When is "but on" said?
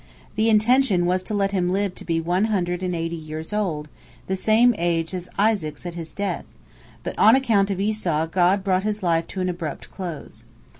7.03-7.35